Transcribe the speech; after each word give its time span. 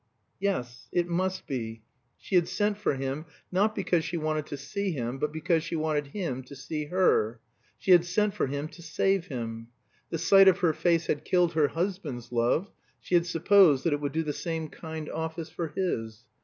Yes, 0.39 0.89
it 0.91 1.07
must 1.07 1.45
be. 1.45 1.83
She 2.17 2.33
had 2.33 2.47
sent 2.47 2.79
for 2.79 2.95
him, 2.95 3.27
not 3.51 3.75
because 3.75 4.03
she 4.03 4.17
wanted 4.17 4.47
to 4.47 4.57
see 4.57 4.91
him, 4.93 5.19
but 5.19 5.31
because 5.31 5.61
she 5.63 5.75
wanted 5.75 6.07
him 6.07 6.41
to 6.45 6.55
see 6.55 6.85
her. 6.85 7.39
She 7.77 7.91
had 7.91 8.03
sent 8.03 8.33
for 8.33 8.47
him 8.47 8.67
to 8.69 8.81
save 8.81 9.27
him. 9.27 9.67
The 10.09 10.17
sight 10.17 10.47
of 10.47 10.57
her 10.61 10.73
face 10.73 11.05
had 11.05 11.23
killed 11.23 11.53
her 11.53 11.67
husband's 11.67 12.31
love; 12.31 12.71
she 12.99 13.13
had 13.13 13.27
supposed 13.27 13.83
that 13.83 13.93
it 13.93 14.01
would 14.01 14.11
do 14.11 14.23
the 14.23 14.33
same 14.33 14.69
kind 14.69 15.07
office 15.07 15.51
for 15.51 15.67
his. 15.67 16.25